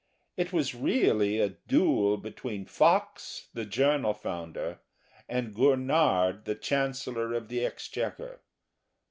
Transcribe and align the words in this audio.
It 0.35 0.51
was 0.51 0.73
really 0.73 1.37
a 1.39 1.49
duel 1.49 2.17
between 2.17 2.65
Fox, 2.65 3.49
the 3.53 3.65
Journal 3.65 4.15
founder, 4.15 4.79
and 5.29 5.53
Gurnard, 5.53 6.45
the 6.45 6.55
Chancellor 6.55 7.33
of 7.33 7.49
the 7.49 7.63
Exchequer. 7.63 8.39